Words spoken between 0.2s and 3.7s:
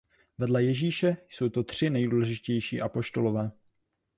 Vedle Ježíše jsou to tři nejdůležitější apoštolové.